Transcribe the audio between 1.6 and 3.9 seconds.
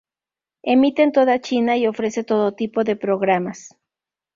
y ofrece todo tipo de programas.